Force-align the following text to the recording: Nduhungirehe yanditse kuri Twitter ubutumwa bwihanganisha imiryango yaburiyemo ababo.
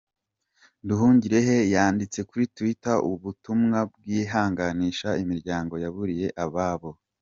Nduhungirehe 0.83 1.55
yanditse 1.73 2.19
kuri 2.29 2.43
Twitter 2.55 2.97
ubutumwa 3.09 3.79
bwihanganisha 3.93 5.09
imiryango 5.23 5.73
yaburiyemo 5.83 6.37
ababo. 6.45 6.91